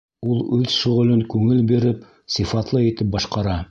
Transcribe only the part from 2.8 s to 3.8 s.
итеп башҡара.